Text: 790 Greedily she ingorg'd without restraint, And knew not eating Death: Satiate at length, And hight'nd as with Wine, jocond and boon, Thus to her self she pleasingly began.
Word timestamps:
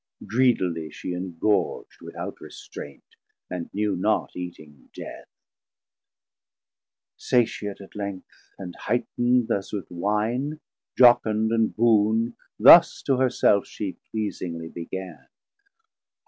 790 0.17 0.63
Greedily 0.63 0.89
she 0.89 1.13
ingorg'd 1.13 2.01
without 2.01 2.41
restraint, 2.41 3.03
And 3.51 3.71
knew 3.71 3.95
not 3.95 4.35
eating 4.35 4.89
Death: 4.95 5.27
Satiate 7.17 7.81
at 7.81 7.95
length, 7.95 8.49
And 8.57 8.73
hight'nd 8.75 9.51
as 9.51 9.71
with 9.71 9.91
Wine, 9.91 10.59
jocond 10.97 11.51
and 11.53 11.75
boon, 11.75 12.35
Thus 12.59 13.03
to 13.03 13.17
her 13.17 13.29
self 13.29 13.67
she 13.67 13.99
pleasingly 14.11 14.69
began. 14.69 15.27